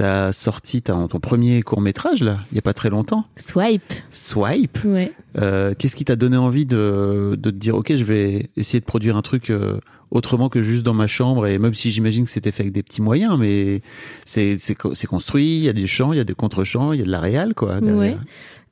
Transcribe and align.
T'as 0.00 0.32
sorti 0.32 0.80
ton 0.80 1.08
premier 1.08 1.60
court 1.60 1.82
métrage 1.82 2.22
là, 2.22 2.38
il 2.50 2.54
y 2.54 2.58
a 2.58 2.62
pas 2.62 2.72
très 2.72 2.88
longtemps. 2.88 3.24
Swipe. 3.36 3.82
Swipe. 4.10 4.78
Ouais. 4.86 5.12
Euh, 5.36 5.74
Qu'est-ce 5.78 5.94
qui 5.94 6.06
t'a 6.06 6.16
donné 6.16 6.38
envie 6.38 6.64
de, 6.64 7.36
de 7.38 7.50
te 7.50 7.54
dire 7.56 7.74
ok, 7.76 7.94
je 7.94 8.04
vais 8.04 8.48
essayer 8.56 8.80
de 8.80 8.84
produire 8.86 9.18
un 9.18 9.20
truc 9.20 9.50
euh, 9.50 9.78
autrement 10.10 10.48
que 10.48 10.62
juste 10.62 10.84
dans 10.84 10.94
ma 10.94 11.06
chambre 11.06 11.46
et 11.46 11.58
même 11.58 11.74
si 11.74 11.90
j'imagine 11.90 12.24
que 12.24 12.30
c'était 12.30 12.50
fait 12.50 12.62
avec 12.62 12.72
des 12.72 12.82
petits 12.82 13.02
moyens, 13.02 13.36
mais 13.38 13.82
c'est 14.24 14.56
c'est 14.56 14.74
co- 14.74 14.94
c'est 14.94 15.06
construit, 15.06 15.58
il 15.58 15.64
y 15.64 15.68
a 15.68 15.74
des 15.74 15.86
chants, 15.86 16.14
il 16.14 16.16
y 16.16 16.20
a 16.20 16.24
des 16.24 16.32
contre-chants, 16.34 16.94
il 16.94 17.00
y 17.00 17.02
a 17.02 17.04
de 17.04 17.10
la 17.10 17.20
réal 17.20 17.52
quoi. 17.54 17.82
derrière. 17.82 17.98
Ouais. 17.98 18.16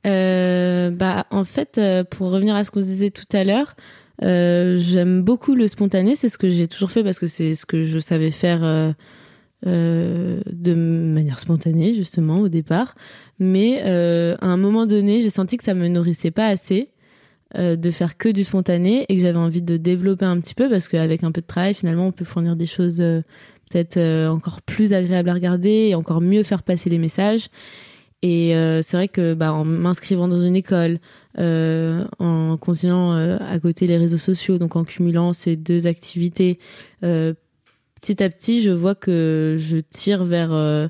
Euh, 0.07 0.89
bah 0.89 1.27
en 1.29 1.43
fait, 1.43 1.79
pour 2.09 2.31
revenir 2.31 2.55
à 2.55 2.63
ce 2.63 2.71
qu'on 2.71 2.79
disait 2.81 3.11
tout 3.11 3.25
à 3.33 3.43
l'heure, 3.43 3.75
euh, 4.23 4.77
j'aime 4.79 5.21
beaucoup 5.21 5.53
le 5.53 5.67
spontané. 5.67 6.15
C'est 6.15 6.29
ce 6.29 6.39
que 6.39 6.49
j'ai 6.49 6.67
toujours 6.67 6.89
fait 6.89 7.03
parce 7.03 7.19
que 7.19 7.27
c'est 7.27 7.53
ce 7.53 7.67
que 7.67 7.83
je 7.83 7.99
savais 7.99 8.31
faire 8.31 8.61
euh, 9.67 10.39
de 10.49 10.73
manière 10.73 11.37
spontanée 11.37 11.93
justement 11.93 12.39
au 12.39 12.47
départ. 12.47 12.95
Mais 13.39 13.81
euh, 13.83 14.37
à 14.39 14.47
un 14.47 14.55
moment 14.55 14.85
donné, 14.85 15.19
j'ai 15.19 15.29
senti 15.29 15.57
que 15.57 15.65
ça 15.65 15.73
me 15.73 15.89
nourrissait 15.89 16.31
pas 16.31 16.47
assez. 16.47 16.91
euh, 17.57 17.75
de 17.75 17.89
faire 17.89 18.15
que 18.15 18.29
du 18.29 18.43
spontané 18.43 19.05
et 19.09 19.15
que 19.15 19.21
j'avais 19.21 19.39
envie 19.39 19.63
de 19.63 19.75
développer 19.75 20.23
un 20.23 20.39
petit 20.39 20.53
peu 20.53 20.69
parce 20.69 20.87
qu'avec 20.87 21.23
un 21.23 21.31
peu 21.31 21.41
de 21.41 21.47
travail 21.47 21.73
finalement 21.73 22.05
on 22.05 22.11
peut 22.11 22.23
fournir 22.23 22.55
des 22.55 22.67
choses 22.67 22.97
peut-être 22.97 23.97
encore 24.27 24.61
plus 24.61 24.93
agréables 24.93 25.29
à 25.29 25.33
regarder 25.33 25.87
et 25.89 25.95
encore 25.95 26.21
mieux 26.21 26.43
faire 26.43 26.61
passer 26.61 26.91
les 26.91 26.99
messages 26.99 27.47
et 28.21 28.53
c'est 28.83 28.97
vrai 28.97 29.07
que 29.07 29.33
bah, 29.33 29.51
en 29.51 29.65
m'inscrivant 29.65 30.27
dans 30.27 30.39
une 30.39 30.55
école, 30.55 30.99
en 31.39 32.57
continuant 32.61 33.13
à 33.39 33.59
côté 33.59 33.87
les 33.87 33.97
réseaux 33.97 34.19
sociaux, 34.19 34.59
donc 34.59 34.75
en 34.75 34.83
cumulant 34.83 35.33
ces 35.33 35.55
deux 35.55 35.87
activités, 35.87 36.59
petit 38.01 38.23
à 38.23 38.29
petit, 38.29 38.61
je 38.61 38.71
vois 38.71 38.95
que 38.95 39.55
je 39.59 39.77
tire 39.77 40.23
vers 40.25 40.53
euh, 40.53 40.87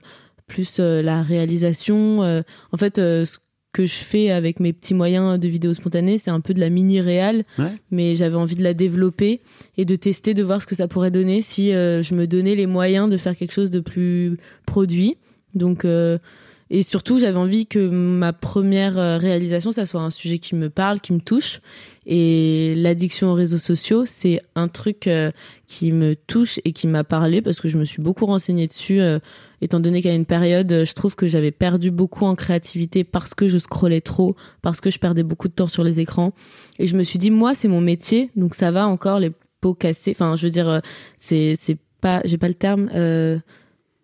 plus 0.47 0.77
euh, 0.79 1.01
la 1.01 1.21
réalisation. 1.23 2.23
Euh, 2.23 2.41
en 2.71 2.77
fait, 2.77 2.95
ce 2.97 3.37
que 3.71 3.85
je 3.85 3.95
fais 3.95 4.31
avec 4.31 4.59
mes 4.59 4.73
petits 4.73 4.93
moyens 4.95 5.39
de 5.39 5.47
vidéo 5.47 5.73
spontanée, 5.73 6.17
c'est 6.17 6.31
un 6.31 6.39
peu 6.41 6.53
de 6.53 6.59
la 6.59 6.69
mini 6.69 7.01
réal, 7.01 7.43
Ouais. 7.59 7.71
mais 7.91 8.15
j'avais 8.15 8.35
envie 8.35 8.55
de 8.55 8.63
la 8.63 8.73
développer 8.73 9.41
et 9.77 9.85
de 9.85 9.95
tester, 9.95 10.33
de 10.33 10.41
voir 10.43 10.61
ce 10.61 10.67
que 10.67 10.75
ça 10.75 10.87
pourrait 10.87 11.11
donner 11.11 11.41
si 11.43 11.69
je 11.71 12.15
me 12.15 12.25
donnais 12.25 12.55
les 12.55 12.65
moyens 12.65 13.09
de 13.09 13.17
faire 13.17 13.35
quelque 13.37 13.53
chose 13.53 13.69
de 13.69 13.79
plus 13.79 14.37
produit. 14.65 15.17
Donc 15.53 15.85
euh, 15.85 16.17
et 16.71 16.83
surtout, 16.83 17.17
j'avais 17.17 17.37
envie 17.37 17.65
que 17.65 17.79
ma 17.79 18.31
première 18.31 18.99
euh, 18.99 19.17
réalisation, 19.17 19.71
ça 19.71 19.87
soit 19.87 20.01
un 20.01 20.11
sujet 20.11 20.37
qui 20.37 20.53
me 20.53 20.69
parle, 20.69 20.99
qui 21.01 21.13
me 21.13 21.19
touche. 21.19 21.61
Et 22.05 22.75
l'addiction 22.75 23.31
aux 23.31 23.33
réseaux 23.33 23.57
sociaux, 23.57 24.05
c'est 24.05 24.41
un 24.53 24.67
truc 24.67 25.07
euh, 25.07 25.31
qui 25.65 25.91
me 25.91 26.15
touche 26.15 26.59
et 26.65 26.71
qui 26.71 26.87
m'a 26.87 27.03
parlé 27.03 27.41
parce 27.41 27.59
que 27.59 27.69
je 27.69 27.77
me 27.79 27.85
suis 27.85 28.03
beaucoup 28.03 28.27
renseignée 28.27 28.67
dessus, 28.67 29.01
euh, 29.01 29.17
étant 29.61 29.79
donné 29.79 30.03
qu'à 30.03 30.13
une 30.13 30.25
période, 30.25 30.83
je 30.85 30.93
trouve 30.93 31.15
que 31.15 31.27
j'avais 31.27 31.51
perdu 31.51 31.89
beaucoup 31.89 32.25
en 32.25 32.35
créativité 32.35 33.03
parce 33.03 33.33
que 33.33 33.47
je 33.47 33.57
scrollais 33.57 34.01
trop, 34.01 34.35
parce 34.61 34.79
que 34.79 34.91
je 34.91 34.99
perdais 34.99 35.23
beaucoup 35.23 35.47
de 35.47 35.53
temps 35.53 35.67
sur 35.67 35.83
les 35.83 35.99
écrans. 35.99 36.33
Et 36.77 36.85
je 36.85 36.95
me 36.95 37.01
suis 37.01 37.17
dit, 37.17 37.31
moi, 37.31 37.55
c'est 37.55 37.67
mon 37.67 37.81
métier, 37.81 38.29
donc 38.35 38.53
ça 38.53 38.69
va 38.69 38.87
encore 38.87 39.17
les 39.17 39.31
pots 39.59 39.73
cassés. 39.73 40.11
Enfin, 40.11 40.35
je 40.35 40.45
veux 40.45 40.51
dire, 40.51 40.81
c'est 41.17 41.57
pas, 41.99 42.21
j'ai 42.25 42.37
pas 42.37 42.47
le 42.47 42.53
terme. 42.53 42.89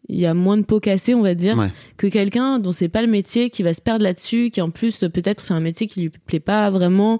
Il 0.08 0.20
y 0.20 0.26
a 0.26 0.34
moins 0.34 0.58
de 0.58 0.64
pots 0.64 0.80
cassés, 0.80 1.16
on 1.16 1.22
va 1.22 1.34
dire 1.34 1.58
Ouais. 1.58 1.72
que 1.98 2.08
quelqu'un 2.08 2.60
dont 2.60 2.72
c'est 2.72 2.90
pas 2.90 3.02
le 3.02 3.08
métier 3.08 3.50
qui 3.50 3.64
va 3.64 3.74
se 3.74 3.82
perdre 3.82 4.04
là-dessus, 4.04 4.52
qui 4.52 4.62
en 4.62 4.70
plus 4.70 5.00
peut-être 5.12 5.42
fait 5.42 5.54
un 5.54 5.60
métier 5.60 5.88
qui 5.88 6.02
lui 6.02 6.10
plaît 6.10 6.40
pas 6.40 6.70
vraiment 6.70 7.20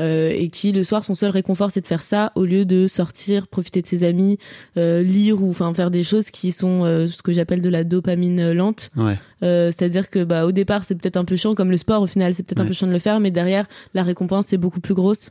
euh, 0.00 0.30
et 0.30 0.48
qui 0.48 0.72
le 0.72 0.84
soir 0.84 1.02
son 1.04 1.14
seul 1.14 1.30
réconfort 1.30 1.70
c'est 1.70 1.80
de 1.80 1.86
faire 1.86 2.02
ça 2.02 2.32
au 2.34 2.44
lieu 2.44 2.64
de 2.64 2.86
sortir, 2.86 3.48
profiter 3.48 3.80
de 3.80 3.86
ses 3.86 4.02
amis, 4.04 4.38
euh, 4.76 5.02
lire 5.02 5.42
ou 5.42 5.48
enfin 5.50 5.72
faire 5.72 5.90
des 5.90 6.02
choses 6.02 6.30
qui 6.30 6.52
sont 6.52 6.84
euh, 6.84 7.06
ce 7.08 7.22
que 7.22 7.32
j'appelle 7.32 7.62
de 7.62 7.68
la 7.70 7.84
dopamine 7.84 8.52
lente. 8.52 8.90
Ouais. 8.96 9.18
Euh, 9.42 9.68
C'est-à-dire 9.68 10.10
que 10.10 10.22
bah 10.24 10.44
au 10.46 10.52
départ 10.52 10.84
c'est 10.84 10.94
peut-être 10.94 11.16
un 11.16 11.24
peu 11.24 11.36
chiant 11.36 11.54
comme 11.54 11.70
le 11.70 11.76
sport 11.78 12.02
au 12.02 12.06
final 12.06 12.34
c'est 12.34 12.42
peut-être 12.42 12.60
un 12.60 12.66
peu 12.66 12.74
chiant 12.74 12.86
de 12.86 12.92
le 12.92 12.98
faire 12.98 13.18
mais 13.20 13.30
derrière 13.30 13.66
la 13.94 14.02
récompense 14.02 14.46
c'est 14.48 14.58
beaucoup 14.58 14.80
plus 14.80 14.94
grosse. 14.94 15.30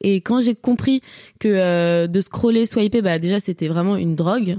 Et 0.00 0.16
quand 0.20 0.40
j'ai 0.40 0.54
compris 0.54 1.02
que 1.38 1.48
euh, 1.48 2.06
de 2.08 2.20
scroller, 2.20 2.66
swiper, 2.66 3.00
bah 3.02 3.18
déjà 3.18 3.38
c'était 3.40 3.68
vraiment 3.68 3.96
une 3.96 4.14
drogue. 4.16 4.58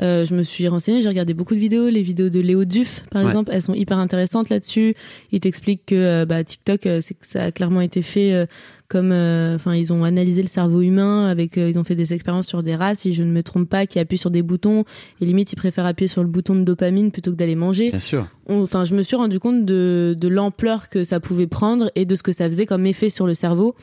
Euh, 0.00 0.24
je 0.24 0.34
me 0.34 0.42
suis 0.44 0.68
renseignée, 0.68 1.02
j'ai 1.02 1.08
regardé 1.08 1.34
beaucoup 1.34 1.54
de 1.54 1.60
vidéos, 1.60 1.88
les 1.88 2.02
vidéos 2.02 2.28
de 2.28 2.38
Léo 2.38 2.64
Duff 2.64 3.04
par 3.10 3.22
Ouais. 3.22 3.28
exemple, 3.28 3.50
elles 3.52 3.62
sont 3.62 3.74
hyper 3.74 3.98
intéressantes 3.98 4.48
là-dessus. 4.48 4.94
Il 5.32 5.40
t'explique 5.40 5.86
que 5.86 5.94
euh, 5.94 6.24
bah, 6.24 6.44
TikTok, 6.44 6.86
euh, 6.86 7.00
c'est 7.02 7.14
que 7.14 7.26
ça 7.26 7.44
a 7.44 7.50
clairement 7.52 7.80
été 7.80 8.02
fait 8.02 8.46
comme, 8.88 9.10
enfin 9.12 9.74
ils 9.74 9.92
ont 9.92 10.04
analysé 10.04 10.40
le 10.40 10.48
cerveau 10.48 10.80
humain 10.82 11.26
avec, 11.26 11.56
ils 11.56 11.78
ont 11.78 11.84
fait 11.84 11.94
des 11.96 12.14
expériences 12.14 12.46
sur 12.46 12.62
des 12.62 12.74
rats, 12.74 12.94
si 12.94 13.12
je 13.12 13.22
ne 13.22 13.30
me 13.30 13.42
trompe 13.42 13.68
pas, 13.68 13.86
qui 13.86 13.98
appuient 13.98 14.16
sur 14.16 14.30
des 14.30 14.42
boutons 14.42 14.84
et 15.20 15.26
limite 15.26 15.52
ils 15.52 15.56
préfèrent 15.56 15.84
appuyer 15.84 16.08
sur 16.08 16.22
le 16.22 16.28
bouton 16.28 16.54
de 16.54 16.62
dopamine 16.62 17.10
plutôt 17.10 17.30
que 17.32 17.36
d'aller 17.36 17.54
manger 17.56 17.90
Bien 17.90 18.00
sûr. 18.00 18.28
enfin, 18.48 18.84
je 18.84 18.94
me 18.94 19.02
suis 19.02 19.16
rendu 19.16 19.40
compte 19.40 19.64
de, 19.66 20.14
de 20.18 20.28
l'ampleur 20.28 20.88
que 20.88 21.04
ça 21.04 21.20
pouvait 21.20 21.46
prendre 21.48 21.90
et 21.96 22.06
de 22.06 22.14
ce 22.14 22.22
que 22.22 22.32
ça 22.32 22.48
faisait 22.48 22.64
comme 22.66 22.86
effet 22.86 23.10
sur 23.10 23.26
le 23.26 23.34
cerveau, 23.34 23.74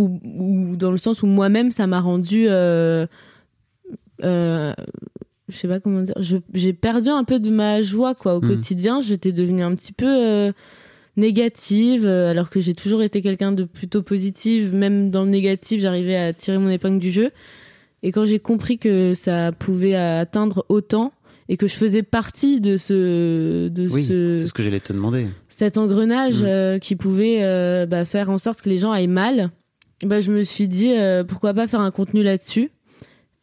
ou, 0.00 0.18
ou 0.24 0.76
dans 0.76 0.90
le 0.92 0.98
sens 0.98 1.22
où 1.22 1.26
moi-même, 1.26 1.70
ça 1.70 1.86
m'a 1.86 2.00
rendu, 2.00 2.46
euh, 2.48 3.06
euh, 4.24 4.72
je 5.52 5.56
sais 5.56 5.68
pas 5.68 5.78
comment 5.80 6.00
dire, 6.02 6.14
j'ai 6.54 6.72
perdu 6.72 7.08
un 7.10 7.24
peu 7.24 7.38
de 7.38 7.50
ma 7.50 7.82
joie 7.82 8.14
quoi 8.14 8.36
au 8.36 8.40
Mhm. 8.40 8.48
quotidien. 8.48 9.00
J'étais 9.00 9.30
devenue 9.32 9.62
un 9.62 9.74
petit 9.74 9.92
peu 9.92 10.06
euh, 10.08 10.52
négative, 11.16 12.06
euh, 12.06 12.30
alors 12.30 12.50
que 12.50 12.60
j'ai 12.60 12.74
toujours 12.74 13.02
été 13.02 13.20
quelqu'un 13.20 13.52
de 13.52 13.64
plutôt 13.64 14.02
positive. 14.02 14.74
Même 14.74 15.10
dans 15.10 15.24
le 15.24 15.30
négatif, 15.30 15.80
j'arrivais 15.80 16.16
à 16.16 16.32
tirer 16.32 16.58
mon 16.58 16.68
épingle 16.68 16.98
du 16.98 17.10
jeu. 17.10 17.30
Et 18.02 18.10
quand 18.12 18.24
j'ai 18.24 18.38
compris 18.40 18.78
que 18.78 19.14
ça 19.14 19.52
pouvait 19.52 19.94
atteindre 19.94 20.64
autant 20.68 21.12
et 21.48 21.56
que 21.56 21.66
je 21.66 21.74
faisais 21.74 22.02
partie 22.02 22.60
de 22.60 22.76
ce 22.76 23.68
de 23.68 23.88
Oui. 23.90 24.04
ce 24.04 24.36
C'est 24.36 24.46
ce 24.46 24.52
que 24.52 24.62
j'allais 24.62 24.80
te 24.80 24.92
demander. 24.92 25.26
cet 25.48 25.76
engrenage 25.78 26.42
Mm. 26.42 26.46
euh, 26.46 26.78
qui 26.78 26.96
pouvait 26.96 27.40
euh, 27.42 27.86
bah, 27.86 28.04
faire 28.04 28.30
en 28.30 28.38
sorte 28.38 28.62
que 28.62 28.68
les 28.70 28.78
gens 28.78 28.90
aillent 28.90 29.06
mal, 29.06 29.50
bah, 30.04 30.20
je 30.20 30.32
me 30.32 30.42
suis 30.44 30.66
dit 30.66 30.92
pourquoi 31.28 31.54
pas 31.54 31.66
faire 31.68 31.80
un 31.80 31.90
contenu 31.92 32.22
là-dessus. 32.22 32.70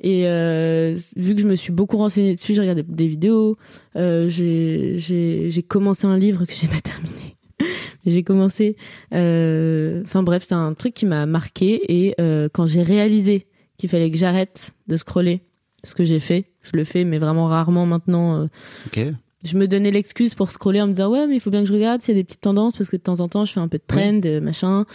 Et 0.01 0.27
euh, 0.27 0.95
vu 1.17 1.35
que 1.35 1.41
je 1.41 1.47
me 1.47 1.55
suis 1.55 1.71
beaucoup 1.73 1.97
renseignée 1.97 2.35
dessus, 2.35 2.53
j'ai 2.53 2.61
regardé 2.61 2.83
des 2.83 3.07
vidéos, 3.07 3.57
euh, 3.95 4.29
j'ai 4.29 5.63
commencé 5.67 6.07
un 6.07 6.17
livre 6.17 6.45
que 6.45 6.53
j'ai 6.53 6.67
pas 6.67 6.79
terminé. 6.81 7.35
j'ai 8.05 8.23
commencé. 8.23 8.77
euh, 9.13 10.01
Enfin 10.05 10.23
bref, 10.23 10.43
c'est 10.43 10.55
un 10.55 10.73
truc 10.73 10.93
qui 10.93 11.05
m'a 11.05 11.25
marqué. 11.25 11.81
Et 11.89 12.15
euh, 12.21 12.47
quand 12.51 12.65
j'ai 12.65 12.81
réalisé 12.81 13.47
qu'il 13.77 13.89
fallait 13.89 14.09
que 14.11 14.17
j'arrête 14.17 14.71
de 14.87 14.95
scroller, 14.97 15.41
ce 15.83 15.95
que 15.95 16.03
j'ai 16.03 16.19
fait, 16.19 16.45
je 16.61 16.71
le 16.77 16.83
fais, 16.83 17.03
mais 17.03 17.19
vraiment 17.19 17.47
rarement 17.47 17.85
maintenant. 17.85 18.41
euh, 18.43 18.47
Ok. 18.87 18.99
Je 19.43 19.57
me 19.57 19.67
donnais 19.67 19.91
l'excuse 19.91 20.35
pour 20.35 20.51
scroller 20.51 20.81
en 20.81 20.87
me 20.87 20.93
disant 20.93 21.09
ouais 21.09 21.27
mais 21.27 21.35
il 21.35 21.39
faut 21.39 21.49
bien 21.49 21.61
que 21.61 21.67
je 21.67 21.73
regarde 21.73 22.01
s'il 22.01 22.13
y 22.13 22.17
a 22.17 22.21
des 22.21 22.25
petites 22.25 22.41
tendances 22.41 22.75
parce 22.75 22.89
que 22.89 22.97
de 22.97 23.01
temps 23.01 23.21
en 23.21 23.29
temps 23.29 23.45
je 23.45 23.53
fais 23.53 23.59
un 23.59 23.67
peu 23.67 23.77
de 23.77 23.83
trend 23.87 24.21
euh, 24.25 24.41
machin. 24.41 24.85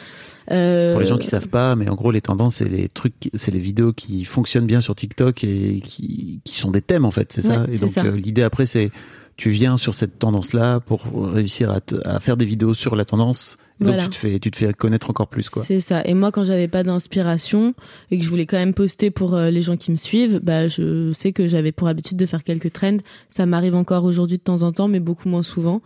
Euh, 0.51 0.93
Pour 0.93 1.01
les 1.01 1.07
gens 1.07 1.19
qui 1.19 1.27
savent 1.27 1.49
pas, 1.49 1.77
mais 1.77 1.89
en 1.89 1.95
gros, 1.95 2.11
les 2.11 2.21
tendances, 2.21 2.57
c'est 2.57 2.69
les 2.69 2.89
trucs, 2.89 3.15
c'est 3.35 3.51
les 3.51 3.61
vidéos 3.61 3.93
qui 3.93 4.25
fonctionnent 4.25 4.67
bien 4.67 4.81
sur 4.81 4.95
TikTok 4.95 5.45
et 5.45 5.81
qui, 5.83 6.41
qui 6.45 6.59
sont 6.59 6.71
des 6.71 6.83
thèmes, 6.83 7.05
en 7.05 7.11
fait, 7.11 7.33
c'est 7.33 7.43
ça. 7.43 7.67
Et 7.71 7.79
donc, 7.79 7.97
euh, 7.97 8.17
l'idée 8.17 8.43
après, 8.43 8.67
c'est, 8.67 8.91
tu 9.37 9.51
viens 9.51 9.77
sur 9.77 9.95
cette 9.95 10.19
tendance-là 10.19 10.81
pour 10.81 11.03
réussir 11.33 11.71
à, 11.71 11.81
te- 11.81 11.97
à 12.07 12.21
faire 12.21 12.37
des 12.37 12.45
vidéos 12.45 12.75
sur 12.75 12.95
la 12.97 13.05
tendance. 13.05 13.57
Et 13.81 13.85
Voilà. 13.85 14.03
donc, 14.05 14.11
tu 14.11 14.11
te 14.11 14.17
fais, 14.17 14.39
tu 14.39 14.51
te 14.53 14.57
fais 14.57 14.73
connaître 14.73 15.11
encore 15.11 15.27
plus, 15.27 15.49
quoi. 15.51 15.65
c'est 15.65 15.81
ça 15.81 16.03
et 16.05 16.15
moi 16.15 16.31
quand 16.31 16.45
j'avais 16.45 16.69
pas 16.69 16.85
d'inspiration 16.85 17.75
et 18.13 18.19
que 18.19 18.25
je 18.25 18.29
voulais 18.31 18.47
quand 18.47 18.57
même 18.57 18.73
poster 18.75 19.11
pour 19.11 19.35
euh, 19.35 19.51
les 19.51 19.63
gens 19.63 19.77
qui 19.77 19.91
me 19.91 19.97
suivent 19.97 20.39
bah 20.41 20.69
je 20.69 21.11
sais 21.13 21.33
que 21.33 21.49
j'avais 21.49 21.73
pour 21.73 21.89
habitude 21.89 22.17
de 22.17 22.25
faire 22.27 22.45
quelques 22.45 22.73
trends 22.73 22.99
ça 23.31 23.47
m'arrive 23.47 23.75
encore 23.75 24.05
aujourd'hui 24.05 24.39
de 24.39 24.43
temps 24.45 24.63
en 24.63 24.71
temps 24.73 24.87
mais 24.87 25.01
beaucoup 25.01 25.29
moins 25.29 25.43
souvent 25.43 25.83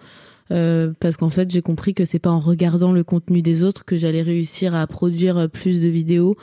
Euh, 0.51 0.93
parce 0.99 1.17
qu'en 1.17 1.29
fait, 1.29 1.51
j'ai 1.51 1.63
compris 1.63 1.95
que 1.95 2.05
c'est 2.05 2.19
pas 2.19 2.31
en 2.31 2.41
regardant 2.41 2.93
le 2.93 3.05
contenu 3.05 3.43
des 3.43 3.63
autres 3.63 3.85
que 3.85 3.97
j'allais 3.97 4.23
réussir 4.23 4.75
à 4.75 4.87
produire 4.87 5.49
plus 5.51 5.81
de 5.81 5.89
vidéos, 5.89 6.37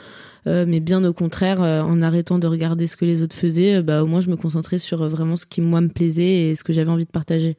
euh, 0.46 0.64
mais 0.66 0.80
bien 0.80 1.04
au 1.04 1.12
contraire, 1.12 1.60
euh, 1.60 1.82
en 1.82 2.02
arrêtant 2.02 2.38
de 2.38 2.46
regarder 2.46 2.86
ce 2.86 2.96
que 2.96 3.04
les 3.04 3.22
autres 3.22 3.34
faisaient, 3.34 3.82
bah 3.82 4.02
au 4.04 4.06
moins 4.06 4.20
je 4.20 4.30
me 4.30 4.36
concentrais 4.36 4.78
sur 4.78 5.08
vraiment 5.08 5.36
ce 5.36 5.44
qui 5.44 5.60
moi 5.60 5.80
me 5.80 5.88
plaisait 5.88 6.48
et 6.50 6.54
ce 6.54 6.62
que 6.62 6.72
j'avais 6.72 6.90
envie 6.90 7.06
de 7.06 7.10
partager. 7.10 7.56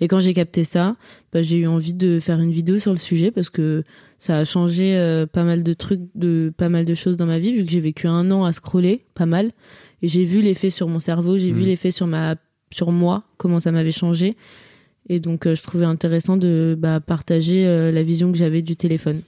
Et 0.00 0.08
quand 0.08 0.20
j'ai 0.20 0.34
capté 0.34 0.62
ça, 0.62 0.96
bah, 1.32 1.42
j'ai 1.42 1.58
eu 1.58 1.66
envie 1.66 1.94
de 1.94 2.20
faire 2.20 2.40
une 2.40 2.52
vidéo 2.52 2.78
sur 2.78 2.92
le 2.92 2.98
sujet 2.98 3.30
parce 3.30 3.50
que 3.50 3.82
ça 4.18 4.38
a 4.38 4.44
changé 4.44 5.24
pas 5.32 5.44
mal 5.44 5.62
de 5.62 5.72
trucs, 5.72 6.02
de 6.14 6.52
pas 6.56 6.68
mal 6.68 6.84
de 6.84 6.94
choses 6.94 7.16
dans 7.16 7.26
ma 7.26 7.38
vie 7.38 7.52
vu 7.52 7.64
que 7.64 7.70
j'ai 7.70 7.80
vécu 7.80 8.06
un 8.06 8.30
an 8.30 8.44
à 8.44 8.52
scroller, 8.52 9.04
pas 9.14 9.26
mal, 9.26 9.52
et 10.02 10.08
j'ai 10.08 10.24
vu 10.24 10.42
l'effet 10.42 10.70
sur 10.70 10.88
mon 10.88 10.98
cerveau, 11.00 11.38
j'ai 11.38 11.52
vu 11.52 11.62
mmh. 11.62 11.66
l'effet 11.66 11.90
sur 11.90 12.06
ma 12.06 12.36
sur 12.70 12.92
moi, 12.92 13.24
comment 13.36 13.60
ça 13.60 13.72
m'avait 13.72 13.92
changé. 13.92 14.36
Et 15.08 15.20
donc, 15.20 15.46
euh, 15.46 15.54
je 15.54 15.62
trouvais 15.62 15.84
intéressant 15.84 16.36
de 16.36 16.76
bah, 16.78 17.00
partager 17.00 17.66
euh, 17.66 17.90
la 17.90 18.02
vision 18.02 18.30
que 18.30 18.38
j'avais 18.38 18.62
du 18.62 18.76
téléphone. 18.76 19.22